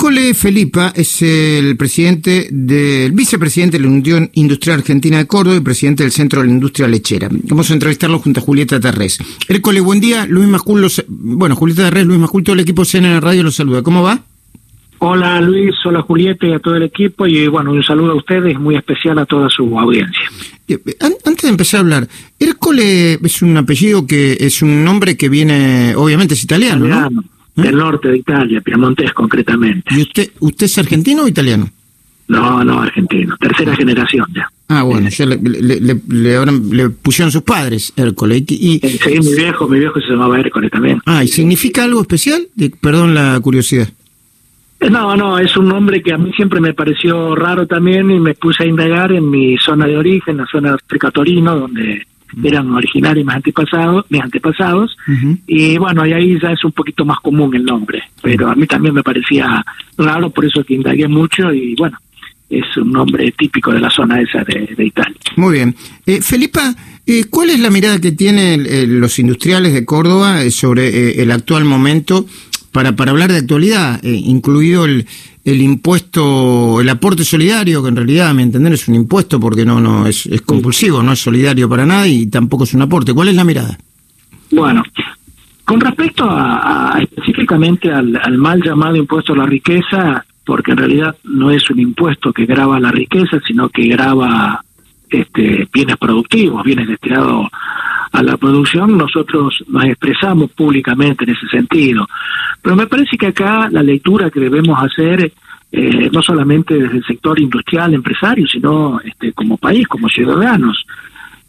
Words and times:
Hércole 0.00 0.32
Felipa 0.32 0.92
es 0.94 1.22
el 1.22 1.76
presidente 1.76 2.46
del 2.52 3.10
vicepresidente 3.10 3.78
de 3.78 3.82
la 3.82 3.90
Unión 3.90 4.30
Industrial 4.34 4.78
Argentina 4.78 5.18
de 5.18 5.26
Córdoba 5.26 5.56
y 5.56 5.60
presidente 5.60 6.04
del 6.04 6.12
Centro 6.12 6.40
de 6.40 6.46
la 6.46 6.52
Industria 6.52 6.86
Lechera. 6.86 7.28
Vamos 7.28 7.68
a 7.68 7.74
entrevistarlo 7.74 8.20
junto 8.20 8.38
a 8.38 8.42
Julieta 8.44 8.78
Terrés. 8.78 9.18
Hércole, 9.48 9.80
buen 9.80 9.98
día. 9.98 10.24
Luis 10.24 10.46
Mascul, 10.46 10.86
bueno, 11.08 11.56
Julieta 11.56 11.82
Terrés, 11.82 12.06
Luis 12.06 12.20
Mascul, 12.20 12.44
todo 12.44 12.54
el 12.54 12.60
equipo 12.60 12.84
CNN 12.84 13.18
Radio 13.18 13.42
los 13.42 13.56
saluda. 13.56 13.82
¿Cómo 13.82 14.04
va? 14.04 14.22
Hola 15.00 15.40
Luis, 15.40 15.74
hola 15.84 16.02
Julieta 16.02 16.46
y 16.46 16.52
a 16.52 16.60
todo 16.60 16.76
el 16.76 16.84
equipo 16.84 17.26
y 17.26 17.48
bueno, 17.48 17.72
un 17.72 17.82
saludo 17.82 18.12
a 18.12 18.14
ustedes, 18.14 18.56
muy 18.56 18.76
especial 18.76 19.18
a 19.18 19.26
toda 19.26 19.48
su 19.48 19.76
audiencia. 19.76 20.30
Eh, 20.68 20.78
antes 21.00 21.42
de 21.42 21.48
empezar 21.48 21.78
a 21.78 21.80
hablar, 21.80 22.08
Hércole 22.38 23.14
es 23.14 23.42
un 23.42 23.56
apellido 23.56 24.06
que 24.06 24.36
es 24.38 24.62
un 24.62 24.84
nombre 24.84 25.16
que 25.16 25.28
viene, 25.28 25.96
obviamente 25.96 26.34
es 26.34 26.44
italiano, 26.44 26.86
italiano 26.86 27.10
¿no? 27.10 27.37
Del 27.62 27.76
norte 27.76 28.08
de 28.08 28.18
Italia, 28.18 28.60
Piamontés 28.60 29.12
concretamente. 29.12 29.94
¿Y 29.94 30.02
usted, 30.02 30.30
usted 30.40 30.66
es 30.66 30.78
argentino 30.78 31.24
o 31.24 31.28
italiano? 31.28 31.68
No, 32.28 32.62
no, 32.62 32.80
argentino, 32.80 33.36
tercera 33.38 33.74
generación 33.74 34.26
ya. 34.34 34.50
Ah, 34.68 34.82
bueno, 34.82 35.08
ya 35.08 35.24
le, 35.24 35.38
le, 35.38 35.80
le, 35.80 36.90
pusieron 36.90 37.32
sus 37.32 37.42
padres 37.42 37.92
Hércole. 37.96 38.44
Y, 38.46 38.78
sí, 38.80 39.18
mi 39.20 39.34
viejo, 39.34 39.66
mi 39.66 39.78
viejo 39.78 39.98
se 39.98 40.08
llamaba 40.08 40.38
Hércole 40.38 40.68
también. 40.68 41.00
Ah, 41.06 41.24
¿y 41.24 41.28
significa 41.28 41.84
algo 41.84 42.02
especial? 42.02 42.46
perdón 42.80 43.14
la 43.14 43.40
curiosidad. 43.40 43.88
No, 44.90 45.16
no, 45.16 45.38
es 45.38 45.56
un 45.56 45.68
nombre 45.68 46.02
que 46.02 46.12
a 46.12 46.18
mí 46.18 46.32
siempre 46.34 46.60
me 46.60 46.74
pareció 46.74 47.34
raro 47.34 47.66
también 47.66 48.10
y 48.10 48.20
me 48.20 48.34
puse 48.34 48.62
a 48.62 48.66
indagar 48.66 49.10
en 49.12 49.28
mi 49.28 49.56
zona 49.56 49.86
de 49.86 49.96
origen, 49.96 50.36
la 50.36 50.46
zona 50.46 50.72
de 50.72 51.10
Torino, 51.10 51.58
donde 51.58 52.06
eran 52.42 52.70
originarios 52.72 53.26
mis 53.26 53.34
antepasados, 53.34 54.06
mis 54.08 54.22
antepasados. 54.22 54.96
Y 55.46 55.78
bueno, 55.78 56.02
ahí 56.02 56.38
ya 56.40 56.52
es 56.52 56.64
un 56.64 56.72
poquito 56.72 57.04
más 57.04 57.18
común 57.20 57.54
el 57.54 57.64
nombre, 57.64 58.02
pero 58.22 58.50
a 58.50 58.54
mí 58.54 58.66
también 58.66 58.94
me 58.94 59.02
parecía 59.02 59.64
raro, 59.96 60.30
por 60.30 60.44
eso 60.44 60.62
que 60.64 60.74
indagué 60.74 61.08
mucho 61.08 61.52
y 61.52 61.74
bueno, 61.74 61.98
es 62.50 62.76
un 62.76 62.92
nombre 62.92 63.32
típico 63.32 63.72
de 63.72 63.80
la 63.80 63.90
zona 63.90 64.20
esa 64.20 64.42
de, 64.44 64.84
Italia. 64.84 65.16
Muy 65.36 65.54
bien. 65.54 65.74
Eh, 66.06 66.20
Felipa, 66.22 66.74
eh, 67.06 67.24
¿cuál 67.30 67.50
es 67.50 67.60
la 67.60 67.70
mirada 67.70 68.00
que 68.00 68.12
tienen 68.12 68.66
eh, 68.66 68.86
los 68.86 69.18
industriales 69.18 69.74
de 69.74 69.84
Córdoba 69.84 70.42
eh, 70.42 70.50
sobre 70.50 71.22
el 71.22 71.30
actual 71.30 71.64
momento 71.64 72.26
para, 72.72 72.96
para 72.96 73.12
hablar 73.12 73.32
de 73.32 73.38
actualidad, 73.38 74.02
incluido 74.02 74.84
el, 74.84 75.06
el 75.48 75.62
impuesto, 75.62 76.80
el 76.80 76.88
aporte 76.88 77.24
solidario, 77.24 77.82
que 77.82 77.88
en 77.88 77.96
realidad, 77.96 78.28
a 78.28 78.34
mi 78.34 78.42
entender, 78.42 78.72
es 78.74 78.86
un 78.88 78.94
impuesto 78.94 79.40
porque 79.40 79.64
no, 79.64 79.80
no 79.80 80.06
es, 80.06 80.26
es 80.26 80.42
compulsivo, 80.42 81.02
no 81.02 81.12
es 81.12 81.20
solidario 81.20 81.68
para 81.68 81.86
nada 81.86 82.06
y 82.06 82.26
tampoco 82.26 82.64
es 82.64 82.74
un 82.74 82.82
aporte. 82.82 83.14
¿Cuál 83.14 83.28
es 83.28 83.34
la 83.34 83.44
mirada? 83.44 83.78
Bueno, 84.50 84.82
con 85.64 85.80
respecto 85.80 86.26
a, 86.28 86.98
específicamente 87.00 87.90
al, 87.90 88.14
al, 88.16 88.36
mal 88.36 88.62
llamado 88.62 88.96
impuesto 88.96 89.32
a 89.32 89.36
la 89.36 89.46
riqueza, 89.46 90.24
porque 90.44 90.72
en 90.72 90.78
realidad 90.78 91.16
no 91.24 91.50
es 91.50 91.68
un 91.70 91.78
impuesto 91.78 92.32
que 92.32 92.46
grava 92.46 92.78
la 92.78 92.90
riqueza, 92.90 93.38
sino 93.46 93.68
que 93.68 93.88
grava 93.88 94.62
este, 95.10 95.68
bienes 95.72 95.96
productivos, 95.96 96.62
bienes 96.62 96.88
destinados 96.88 97.48
a 98.12 98.22
la 98.22 98.36
producción, 98.36 98.96
nosotros 98.96 99.64
nos 99.68 99.84
expresamos 99.84 100.50
públicamente 100.52 101.24
en 101.24 101.30
ese 101.30 101.46
sentido. 101.48 102.08
Pero 102.62 102.76
me 102.76 102.86
parece 102.86 103.16
que 103.16 103.28
acá 103.28 103.68
la 103.70 103.82
lectura 103.82 104.30
que 104.30 104.40
debemos 104.40 104.78
hacer, 104.82 105.32
eh, 105.70 106.10
no 106.12 106.22
solamente 106.22 106.74
desde 106.74 106.98
el 106.98 107.04
sector 107.04 107.38
industrial, 107.38 107.94
empresario, 107.94 108.46
sino 108.46 109.00
este, 109.00 109.32
como 109.32 109.56
país, 109.56 109.86
como 109.86 110.08
ciudadanos, 110.08 110.86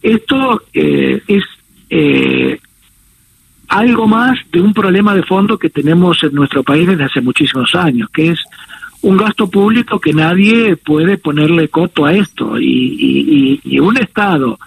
esto 0.01 0.63
eh, 0.73 1.21
es 1.27 1.43
eh, 1.89 2.59
algo 3.69 4.07
más 4.07 4.37
de 4.51 4.61
un 4.61 4.73
problema 4.73 5.13
de 5.13 5.23
fondo 5.23 5.57
que 5.57 5.69
tenemos 5.69 6.23
en 6.23 6.33
nuestro 6.33 6.63
país 6.63 6.87
desde 6.87 7.05
hace 7.05 7.21
muchísimos 7.21 7.73
años, 7.75 8.09
que 8.09 8.29
es 8.29 8.39
un 9.01 9.15
gasto 9.15 9.49
público 9.49 9.99
que 9.99 10.13
nadie 10.13 10.75
puede 10.75 11.17
ponerle 11.17 11.69
coto 11.69 12.05
a 12.05 12.13
esto 12.13 12.59
y, 12.59 13.61
y 13.63 13.79
un 13.79 13.95
Estado 13.95 14.59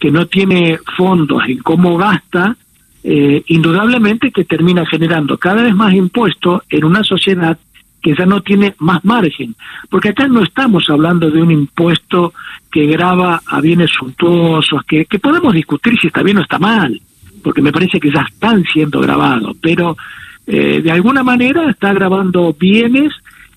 que 0.00 0.10
no 0.10 0.26
tiene 0.26 0.78
fondos 0.96 1.42
en 1.46 1.58
cómo 1.58 1.96
gasta, 1.98 2.56
eh, 3.04 3.42
indudablemente 3.48 4.32
que 4.32 4.44
termina 4.44 4.84
generando 4.86 5.38
cada 5.38 5.62
vez 5.62 5.74
más 5.74 5.92
impuestos 5.92 6.62
en 6.70 6.84
una 6.84 7.04
sociedad 7.04 7.58
que 8.02 8.14
ya 8.16 8.24
no 8.24 8.40
tiene 8.40 8.74
más 8.78 9.04
margen, 9.04 9.54
porque 9.90 10.08
acá 10.08 10.26
no 10.26 10.42
estamos 10.42 10.88
hablando 10.88 11.30
de 11.30 11.42
un 11.42 11.50
impuesto 11.50 12.32
que 12.72 12.86
grava 12.86 13.42
a 13.46 13.60
bienes 13.60 13.90
suntuosos, 13.90 14.82
que, 14.84 15.04
que 15.04 15.18
podemos 15.18 15.52
discutir 15.52 15.98
si 16.00 16.06
está 16.06 16.22
bien 16.22 16.38
o 16.38 16.42
está 16.42 16.58
mal, 16.58 16.98
porque 17.42 17.60
me 17.60 17.72
parece 17.72 18.00
que 18.00 18.10
ya 18.10 18.22
están 18.22 18.64
siendo 18.64 19.00
grabados, 19.00 19.54
pero 19.60 19.98
eh, 20.46 20.80
de 20.82 20.90
alguna 20.90 21.22
manera 21.22 21.70
está 21.70 21.92
grabando 21.92 22.56
bienes 22.58 23.12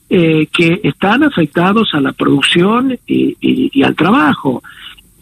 eh, 0.10 0.48
que 0.48 0.82
están 0.84 1.24
afectados 1.24 1.94
a 1.94 2.02
la 2.02 2.12
producción 2.12 2.98
y, 3.08 3.38
y 3.40 3.84
al 3.84 3.96
trabajo 3.96 4.62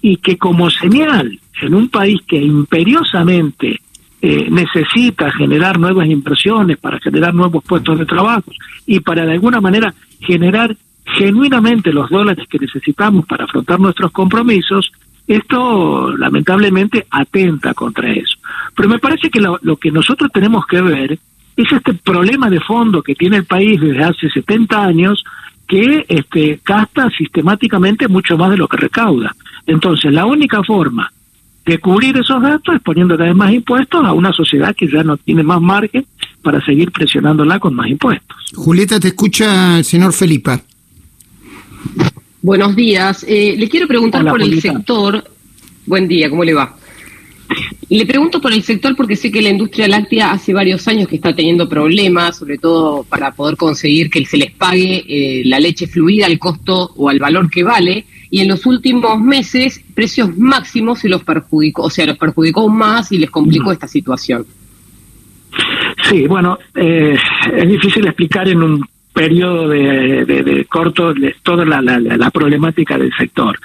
y 0.01 0.17
que 0.17 0.37
como 0.37 0.69
señal 0.69 1.39
en 1.61 1.75
un 1.75 1.89
país 1.89 2.19
que 2.27 2.37
imperiosamente 2.37 3.79
eh, 4.21 4.47
necesita 4.49 5.31
generar 5.31 5.79
nuevas 5.79 6.07
inversiones 6.07 6.77
para 6.77 6.99
generar 6.99 7.33
nuevos 7.33 7.63
puestos 7.63 7.99
de 7.99 8.05
trabajo 8.05 8.51
y 8.85 8.99
para 8.99 9.25
de 9.25 9.33
alguna 9.33 9.61
manera 9.61 9.93
generar 10.19 10.75
genuinamente 11.05 11.91
los 11.91 12.09
dólares 12.09 12.47
que 12.47 12.59
necesitamos 12.59 13.25
para 13.25 13.45
afrontar 13.45 13.79
nuestros 13.79 14.11
compromisos, 14.11 14.91
esto 15.27 16.15
lamentablemente 16.17 17.05
atenta 17.09 17.73
contra 17.73 18.11
eso. 18.11 18.37
Pero 18.75 18.89
me 18.89 18.99
parece 18.99 19.29
que 19.29 19.41
lo, 19.41 19.59
lo, 19.61 19.77
que 19.77 19.91
nosotros 19.91 20.31
tenemos 20.31 20.65
que 20.67 20.81
ver 20.81 21.19
es 21.57 21.71
este 21.71 21.93
problema 21.95 22.49
de 22.49 22.59
fondo 22.59 23.01
que 23.01 23.15
tiene 23.15 23.37
el 23.37 23.45
país 23.45 23.79
desde 23.79 24.03
hace 24.03 24.29
70 24.29 24.83
años 24.83 25.23
que 25.71 26.05
este, 26.09 26.59
gasta 26.65 27.09
sistemáticamente 27.17 28.09
mucho 28.09 28.37
más 28.37 28.51
de 28.51 28.57
lo 28.57 28.67
que 28.67 28.75
recauda. 28.75 29.33
Entonces, 29.65 30.11
la 30.11 30.25
única 30.25 30.61
forma 30.63 31.09
de 31.65 31.79
cubrir 31.79 32.17
esos 32.17 32.41
gastos 32.41 32.75
es 32.75 32.81
poniendo 32.81 33.15
cada 33.15 33.29
vez 33.29 33.37
más 33.37 33.53
impuestos 33.53 34.05
a 34.05 34.11
una 34.11 34.33
sociedad 34.33 34.75
que 34.75 34.89
ya 34.89 35.01
no 35.01 35.15
tiene 35.15 35.43
más 35.43 35.61
margen 35.61 36.05
para 36.41 36.59
seguir 36.65 36.91
presionándola 36.91 37.57
con 37.59 37.73
más 37.73 37.87
impuestos. 37.87 38.37
Julieta, 38.53 38.99
te 38.99 39.09
escucha 39.09 39.77
el 39.77 39.85
señor 39.85 40.11
Felipa. 40.11 40.61
Buenos 42.41 42.75
días. 42.75 43.25
Eh, 43.25 43.55
le 43.57 43.69
quiero 43.69 43.87
preguntar 43.87 44.25
por 44.25 44.41
el 44.41 44.59
sector. 44.59 45.23
Buen 45.85 46.05
día, 46.05 46.29
¿cómo 46.29 46.43
le 46.43 46.53
va? 46.53 46.75
Le 47.91 48.05
pregunto 48.05 48.39
por 48.39 48.53
el 48.53 48.63
sector 48.63 48.95
porque 48.95 49.17
sé 49.17 49.29
que 49.29 49.41
la 49.41 49.49
industria 49.49 49.85
láctea 49.85 50.31
hace 50.31 50.53
varios 50.53 50.87
años 50.87 51.09
que 51.09 51.17
está 51.17 51.35
teniendo 51.35 51.67
problemas, 51.67 52.37
sobre 52.37 52.57
todo 52.57 53.03
para 53.03 53.31
poder 53.31 53.57
conseguir 53.57 54.09
que 54.09 54.25
se 54.25 54.37
les 54.37 54.51
pague 54.51 55.03
eh, 55.09 55.41
la 55.43 55.59
leche 55.59 55.87
fluida 55.87 56.25
al 56.25 56.39
costo 56.39 56.93
o 56.95 57.09
al 57.09 57.19
valor 57.19 57.49
que 57.49 57.63
vale 57.63 58.05
y 58.29 58.39
en 58.39 58.47
los 58.47 58.65
últimos 58.65 59.19
meses 59.19 59.83
precios 59.93 60.37
máximos 60.37 60.99
se 60.99 61.09
los 61.09 61.21
perjudicó, 61.25 61.83
o 61.83 61.89
sea, 61.89 62.05
los 62.05 62.17
perjudicó 62.17 62.61
aún 62.61 62.77
más 62.77 63.11
y 63.11 63.17
les 63.17 63.29
complicó 63.29 63.73
esta 63.73 63.89
situación. 63.89 64.45
Sí, 66.09 66.27
bueno, 66.27 66.57
eh, 66.73 67.17
es 67.53 67.67
difícil 67.67 68.07
explicar 68.07 68.47
en 68.47 68.63
un 68.63 68.85
periodo 69.13 69.67
de, 69.67 70.65
corto 70.69 71.13
toda 71.43 71.65
la, 71.65 72.31
problemática 72.31 72.97
del 72.97 73.11
sector. 73.17 73.59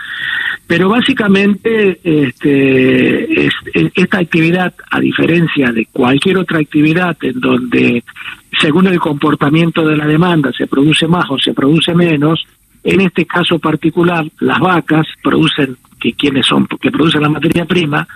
Pero 0.66 0.88
básicamente 0.88 2.00
este, 2.02 3.48
esta 3.94 4.18
actividad, 4.18 4.74
a 4.90 4.98
diferencia 4.98 5.70
de 5.70 5.86
cualquier 5.92 6.38
otra 6.38 6.58
actividad 6.58 7.16
en 7.22 7.38
donde 7.38 8.02
según 8.60 8.86
el 8.88 8.98
comportamiento 8.98 9.86
de 9.86 9.96
la 9.96 10.06
demanda 10.06 10.50
se 10.52 10.66
produce 10.66 11.06
más 11.06 11.26
o 11.30 11.38
se 11.38 11.54
produce 11.54 11.94
menos, 11.94 12.44
en 12.82 13.00
este 13.00 13.26
caso 13.26 13.58
particular, 13.58 14.24
las 14.40 14.58
vacas 14.58 15.06
producen, 15.22 15.76
que 16.00 16.12
quienes 16.12 16.46
son, 16.46 16.66
que 16.80 16.90
producen 16.90 17.22
la 17.22 17.28
materia 17.28 17.64
prima, 17.64 18.06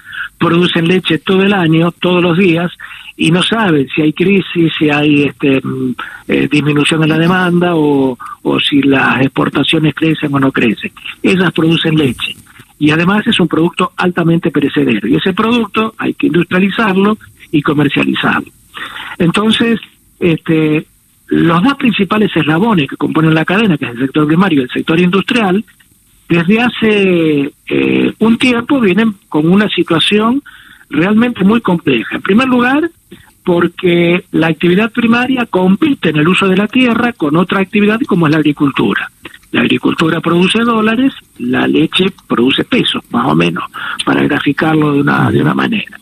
producen 0.40 0.88
leche 0.88 1.18
todo 1.18 1.42
el 1.42 1.52
año, 1.52 1.92
todos 1.92 2.22
los 2.22 2.38
días, 2.38 2.72
y 3.14 3.30
no 3.30 3.42
saben 3.42 3.86
si 3.94 4.00
hay 4.00 4.14
crisis, 4.14 4.72
si 4.78 4.88
hay 4.88 5.24
este, 5.24 5.60
mm, 5.62 5.94
eh, 6.28 6.48
disminución 6.50 7.02
en 7.02 7.10
la 7.10 7.18
demanda 7.18 7.76
o, 7.76 8.16
o 8.42 8.58
si 8.58 8.80
las 8.80 9.20
exportaciones 9.20 9.94
crecen 9.94 10.34
o 10.34 10.40
no 10.40 10.50
crecen. 10.50 10.92
Ellas 11.22 11.52
producen 11.52 11.94
leche. 11.94 12.34
Y 12.78 12.90
además 12.90 13.26
es 13.26 13.38
un 13.38 13.48
producto 13.48 13.92
altamente 13.98 14.50
perecedero. 14.50 15.06
Y 15.06 15.16
ese 15.16 15.34
producto 15.34 15.94
hay 15.98 16.14
que 16.14 16.28
industrializarlo 16.28 17.18
y 17.52 17.60
comercializarlo. 17.60 18.50
Entonces, 19.18 19.78
este, 20.18 20.86
los 21.26 21.62
dos 21.62 21.74
principales 21.74 22.34
eslabones 22.34 22.88
que 22.88 22.96
componen 22.96 23.34
la 23.34 23.44
cadena, 23.44 23.76
que 23.76 23.84
es 23.84 23.90
el 23.90 24.00
sector 24.00 24.26
primario 24.26 24.60
y 24.60 24.64
el 24.64 24.70
sector 24.70 24.98
industrial, 24.98 25.62
desde 26.30 26.60
hace 26.60 27.52
eh, 27.68 28.14
un 28.20 28.38
tiempo 28.38 28.80
vienen 28.80 29.16
con 29.28 29.50
una 29.50 29.68
situación 29.68 30.42
realmente 30.88 31.44
muy 31.44 31.60
compleja. 31.60 32.16
En 32.16 32.22
primer 32.22 32.48
lugar, 32.48 32.88
porque 33.44 34.24
la 34.30 34.46
actividad 34.46 34.92
primaria 34.92 35.44
compite 35.46 36.10
en 36.10 36.18
el 36.18 36.28
uso 36.28 36.46
de 36.46 36.56
la 36.56 36.68
tierra 36.68 37.12
con 37.12 37.36
otra 37.36 37.60
actividad 37.60 38.00
como 38.06 38.26
es 38.26 38.32
la 38.32 38.38
agricultura. 38.38 39.10
La 39.50 39.62
agricultura 39.62 40.20
produce 40.20 40.60
dólares, 40.60 41.12
la 41.38 41.66
leche 41.66 42.06
produce 42.28 42.62
pesos, 42.62 43.02
más 43.10 43.26
o 43.26 43.34
menos, 43.34 43.64
para 44.04 44.22
graficarlo 44.22 44.92
de 44.92 45.00
una, 45.00 45.32
de 45.32 45.42
una 45.42 45.54
manera. 45.54 45.98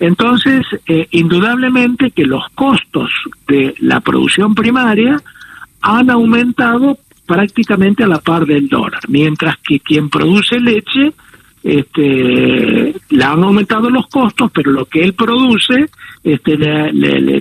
Entonces, 0.00 0.62
eh, 0.86 1.06
indudablemente 1.10 2.10
que 2.12 2.24
los 2.24 2.44
costos 2.54 3.10
de 3.46 3.74
la 3.80 4.00
producción 4.00 4.54
primaria 4.54 5.20
han 5.82 6.08
aumentado 6.08 6.98
prácticamente 7.26 8.04
a 8.04 8.08
la 8.08 8.20
par 8.20 8.46
del 8.46 8.68
dólar, 8.68 9.00
mientras 9.08 9.56
que 9.58 9.80
quien 9.80 10.08
produce 10.08 10.60
leche 10.60 11.12
este, 11.62 12.94
le 13.10 13.24
han 13.24 13.42
aumentado 13.42 13.90
los 13.90 14.06
costos, 14.06 14.50
pero 14.54 14.70
lo 14.70 14.84
que 14.84 15.02
él 15.02 15.14
produce 15.14 15.88
este, 16.22 16.56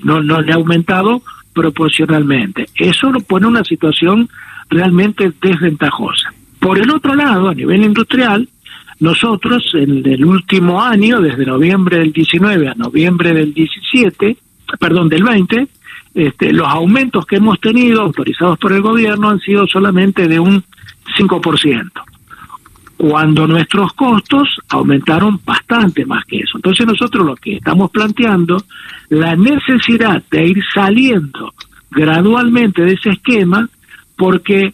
no, 0.04 0.22
no 0.22 0.42
le 0.42 0.52
ha 0.52 0.56
aumentado 0.56 1.22
proporcionalmente. 1.54 2.66
Eso 2.76 3.12
lo 3.12 3.20
pone 3.22 3.48
una 3.48 3.64
situación 3.64 4.28
realmente 4.70 5.32
desventajosa. 5.42 6.34
Por 6.60 6.80
el 6.80 6.90
otro 6.90 7.14
lado, 7.14 7.50
a 7.50 7.54
nivel 7.54 7.84
industrial, 7.84 8.50
nosotros 9.00 9.64
en 9.76 10.06
el 10.06 10.26
último 10.26 10.82
año, 10.82 11.22
desde 11.22 11.46
noviembre 11.46 12.00
del 12.00 12.12
19 12.12 12.70
a 12.70 12.74
noviembre 12.76 13.34
del 13.34 13.54
17, 13.54 14.38
perdón, 14.80 15.10
del 15.10 15.24
20, 15.24 15.68
este, 16.16 16.54
los 16.54 16.68
aumentos 16.68 17.26
que 17.26 17.36
hemos 17.36 17.60
tenido 17.60 18.02
autorizados 18.02 18.58
por 18.58 18.72
el 18.72 18.82
gobierno 18.82 19.30
han 19.30 19.40
sido 19.42 19.68
solamente 19.68 20.30
de 20.30 20.40
un 20.40 20.64
5%, 21.18 21.92
cuando 22.96 23.46
nuestros 23.46 23.92
costos 23.94 24.48
aumentaron 24.70 25.42
bastante 25.46 26.06
más 26.06 26.24
que 26.24 26.38
eso. 26.38 26.58
Entonces 26.58 26.88
nosotros 26.88 27.26
lo 27.26 27.36
que 27.36 27.58
estamos 27.58 27.92
planteando, 27.92 28.64
la 29.10 29.36
necesidad 29.36 30.24
de 30.32 30.48
ir 30.48 30.64
saliendo 30.74 31.54
gradualmente 31.92 32.84
de 32.84 32.94
ese 32.94 33.10
esquema, 33.10 33.68
porque 34.16 34.74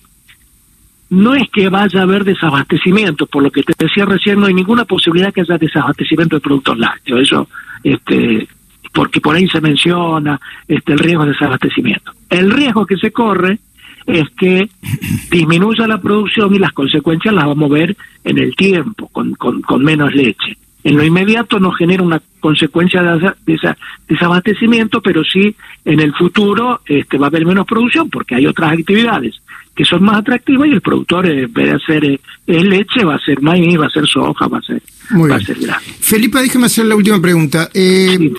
no 1.09 1.33
es 1.33 1.49
que 1.49 1.69
vaya 1.69 2.01
a 2.01 2.03
haber 2.03 2.23
desabastecimiento, 2.23 3.25
por 3.25 3.41
lo 3.41 3.49
que 3.49 3.63
te 3.63 3.73
decía 3.77 4.05
recién, 4.05 4.39
no 4.39 4.45
hay 4.45 4.53
ninguna 4.53 4.85
posibilidad 4.85 5.33
que 5.33 5.41
haya 5.41 5.57
desabastecimiento 5.57 6.35
de 6.35 6.41
productos 6.41 6.77
lácteos, 6.77 7.21
eso, 7.21 7.49
este, 7.83 8.47
porque 8.91 9.21
por 9.21 9.35
ahí 9.35 9.47
se 9.47 9.61
menciona 9.61 10.39
este, 10.67 10.93
el 10.93 10.99
riesgo 10.99 11.25
de 11.25 11.31
desabastecimiento. 11.31 12.11
El 12.29 12.51
riesgo 12.51 12.85
que 12.85 12.97
se 12.97 13.11
corre 13.11 13.59
es 14.05 14.29
que 14.31 14.69
disminuya 15.31 15.87
la 15.87 16.01
producción 16.01 16.53
y 16.53 16.59
las 16.59 16.73
consecuencias 16.73 17.33
las 17.33 17.45
vamos 17.45 17.71
a 17.71 17.73
ver 17.73 17.97
en 18.23 18.37
el 18.37 18.55
tiempo, 18.55 19.07
con, 19.07 19.33
con, 19.35 19.61
con 19.61 19.83
menos 19.83 20.13
leche. 20.13 20.57
En 20.83 20.97
lo 20.97 21.03
inmediato 21.03 21.59
no 21.59 21.71
genera 21.71 22.01
una 22.01 22.21
consecuencia 22.39 23.03
de, 23.03 23.35
esa, 23.53 23.77
desabastecimiento, 24.07 24.99
pero 25.01 25.23
sí 25.23 25.55
en 25.85 25.99
el 25.99 26.13
futuro 26.13 26.81
este, 26.85 27.17
va 27.17 27.27
a 27.27 27.29
haber 27.29 27.45
menos 27.45 27.67
producción 27.67 28.09
porque 28.09 28.35
hay 28.35 28.47
otras 28.47 28.71
actividades 28.71 29.41
que 29.75 29.85
son 29.85 30.03
más 30.03 30.17
atractivas 30.17 30.67
y 30.67 30.71
el 30.71 30.81
productor 30.81 31.25
eh, 31.27 31.43
en 31.43 31.53
vez 31.53 31.65
de 31.65 31.71
hacer 31.71 32.03
eh, 32.05 32.19
leche 32.63 33.03
va 33.05 33.15
a 33.15 33.19
ser 33.19 33.41
maíz, 33.41 33.79
va 33.79 33.87
a 33.87 33.89
ser 33.89 34.05
soja, 34.05 34.47
va 34.47 34.57
a 34.57 34.61
ser, 34.61 34.81
va 35.11 35.35
a 35.35 35.39
ser 35.39 35.57
grande. 35.59 35.85
Felipe, 35.99 36.39
déjeme 36.39 36.65
hacer 36.65 36.85
la 36.85 36.95
última 36.95 37.21
pregunta. 37.21 37.69
Eh, 37.73 38.31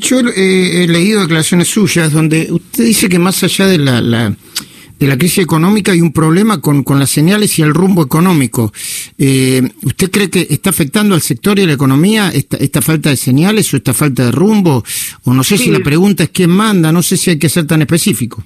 Yo 0.00 0.20
eh, 0.20 0.84
he 0.84 0.88
leído 0.88 1.22
declaraciones 1.22 1.68
suyas 1.68 2.12
donde 2.12 2.48
usted 2.50 2.84
dice 2.84 3.08
que 3.08 3.18
más 3.18 3.42
allá 3.42 3.66
de 3.66 3.78
la, 3.78 4.00
la 4.00 4.34
de 4.98 5.06
la 5.06 5.16
crisis 5.16 5.38
económica 5.38 5.92
hay 5.92 6.00
un 6.00 6.12
problema 6.12 6.60
con, 6.60 6.82
con 6.82 6.98
las 6.98 7.10
señales 7.10 7.58
y 7.58 7.62
el 7.62 7.72
rumbo 7.72 8.02
económico. 8.02 8.72
Eh, 9.16 9.62
¿Usted 9.84 10.10
cree 10.10 10.28
que 10.28 10.46
está 10.50 10.70
afectando 10.70 11.14
al 11.14 11.22
sector 11.22 11.58
y 11.58 11.62
a 11.62 11.66
la 11.66 11.74
economía 11.74 12.30
esta, 12.30 12.56
esta 12.56 12.82
falta 12.82 13.10
de 13.10 13.16
señales 13.16 13.72
o 13.72 13.76
esta 13.76 13.94
falta 13.94 14.24
de 14.24 14.32
rumbo? 14.32 14.84
O 15.24 15.34
no 15.34 15.44
sé 15.44 15.56
si 15.56 15.70
la 15.70 15.80
pregunta 15.80 16.24
es 16.24 16.30
quién 16.30 16.50
manda, 16.50 16.90
no 16.90 17.02
sé 17.02 17.16
si 17.16 17.30
hay 17.30 17.38
que 17.38 17.48
ser 17.48 17.66
tan 17.66 17.80
específico. 17.82 18.44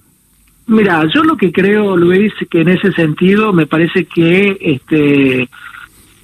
Mira, 0.66 1.04
yo 1.12 1.24
lo 1.24 1.36
que 1.36 1.52
creo, 1.52 1.96
Luis, 1.96 2.32
que 2.50 2.60
en 2.60 2.68
ese 2.68 2.92
sentido 2.92 3.52
me 3.52 3.66
parece 3.66 4.04
que 4.04 4.56
este 4.60 5.48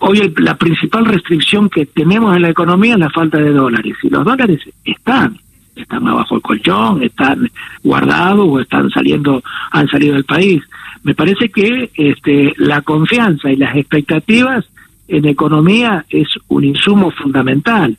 hoy 0.00 0.32
la 0.36 0.56
principal 0.56 1.06
restricción 1.06 1.68
que 1.68 1.86
tenemos 1.86 2.34
en 2.36 2.42
la 2.42 2.50
economía 2.50 2.94
es 2.94 3.00
la 3.00 3.10
falta 3.10 3.38
de 3.38 3.50
dólares. 3.50 3.96
Y 4.02 4.10
los 4.10 4.24
dólares 4.24 4.60
están, 4.84 5.38
están 5.74 6.06
abajo 6.06 6.36
del 6.36 6.42
colchón, 6.42 7.02
están 7.02 7.50
guardados 7.82 8.46
o 8.48 8.60
están 8.60 8.90
saliendo, 8.90 9.42
han 9.72 9.88
salido 9.88 10.14
del 10.14 10.24
país. 10.24 10.62
Me 11.02 11.14
parece 11.14 11.48
que 11.48 11.90
este, 11.94 12.54
la 12.58 12.82
confianza 12.82 13.50
y 13.50 13.56
las 13.56 13.76
expectativas 13.76 14.64
en 15.08 15.24
economía 15.24 16.04
es 16.10 16.28
un 16.48 16.64
insumo 16.64 17.10
fundamental. 17.10 17.96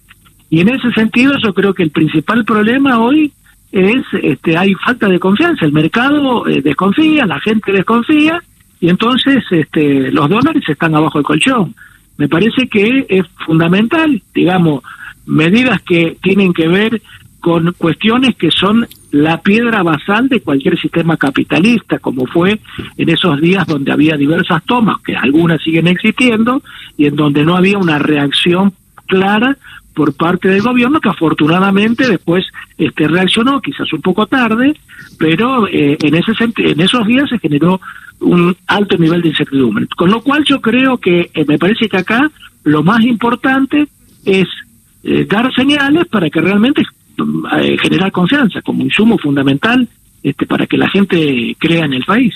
Y 0.50 0.62
en 0.62 0.70
ese 0.70 0.92
sentido 0.94 1.34
yo 1.44 1.54
creo 1.54 1.74
que 1.74 1.84
el 1.84 1.92
principal 1.92 2.46
problema 2.46 3.00
hoy 3.00 3.32
es 3.72 4.04
este 4.24 4.58
hay 4.58 4.74
falta 4.76 5.08
de 5.08 5.20
confianza. 5.20 5.66
El 5.66 5.72
mercado 5.72 6.48
eh, 6.48 6.62
desconfía 6.62 7.26
la 7.26 7.40
gente 7.40 7.72
desconfía 7.72 8.42
y 8.80 8.90
entonces 8.90 9.44
este 9.52 10.12
los 10.12 10.30
dólares 10.30 10.64
están 10.68 10.96
abajo 10.96 11.20
del 11.20 11.26
colchón. 11.26 11.76
Me 12.18 12.28
parece 12.28 12.68
que 12.68 13.06
es 13.08 13.26
fundamental 13.46 14.22
digamos 14.34 14.84
medidas 15.26 15.82
que 15.84 16.18
tienen 16.22 16.54
que 16.54 16.68
ver 16.68 17.02
con 17.40 17.74
cuestiones 17.78 18.36
que 18.36 18.52
son 18.52 18.88
la 19.12 19.42
piedra 19.42 19.82
basal 19.82 20.28
de 20.28 20.42
cualquier 20.42 20.80
sistema 20.80 21.18
capitalista, 21.18 22.00
como 22.00 22.26
fue 22.26 22.60
en 22.98 23.10
esos 23.10 23.40
días 23.40 23.66
donde 23.66 23.92
había 23.92 24.18
diversas 24.18 24.64
tomas, 24.66 24.98
que 25.02 25.16
algunas 25.16 25.62
siguen 25.64 25.88
existiendo, 25.88 26.62
y 26.98 27.08
en 27.08 27.16
donde 27.16 27.44
no 27.44 27.56
había 27.56 27.78
una 27.78 27.98
reacción 27.98 28.74
clara 29.08 29.58
por 30.00 30.14
parte 30.14 30.48
del 30.48 30.62
gobierno 30.62 31.02
que 31.02 31.10
afortunadamente 31.10 32.08
después 32.08 32.46
este 32.78 33.06
reaccionó 33.10 33.60
quizás 33.60 33.92
un 33.92 34.02
poco 34.02 34.28
tarde 34.28 34.74
pero 35.18 35.68
eh, 35.68 35.98
en 36.02 36.16
ese 36.16 36.32
en 36.40 36.80
esos 36.80 37.06
días 37.06 37.30
se 37.30 37.38
generó 37.38 37.82
un 38.22 38.56
alto 38.68 38.98
nivel 38.98 39.22
de 39.22 39.28
incertidumbre. 39.28 39.88
Con 39.98 40.10
lo 40.10 40.22
cual 40.22 40.46
yo 40.46 40.62
creo 40.62 41.00
que 41.00 41.30
eh, 41.34 41.46
me 41.46 41.58
parece 41.58 41.90
que 41.90 41.98
acá 41.98 42.32
lo 42.64 42.82
más 42.82 43.04
importante 43.04 43.90
es 44.24 44.48
eh, 45.04 45.26
dar 45.30 45.54
señales 45.54 46.08
para 46.08 46.30
que 46.30 46.40
realmente 46.40 46.82
generar 47.82 48.14
confianza 48.14 48.62
como 48.62 48.82
insumo 48.82 49.18
fundamental 49.18 49.86
este 50.24 50.46
para 50.46 50.66
que 50.66 50.78
la 50.78 50.90
gente 50.90 51.58
crea 51.60 51.84
en 51.84 51.94
el 51.94 52.06
país. 52.06 52.34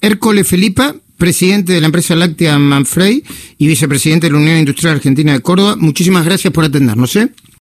Hércole 0.00 0.44
Felipa 0.44 0.94
presidente 1.18 1.72
de 1.72 1.80
la 1.80 1.86
empresa 1.86 2.14
láctea 2.16 2.58
Manfrey 2.58 3.22
y 3.58 3.66
vicepresidente 3.66 4.28
de 4.28 4.32
la 4.32 4.38
Unión 4.38 4.58
Industrial 4.58 4.94
Argentina 4.94 5.32
de 5.32 5.40
Córdoba. 5.40 5.76
Muchísimas 5.76 6.24
gracias 6.24 6.52
por 6.52 6.64
atendernos. 6.64 7.14
¿eh? 7.16 7.28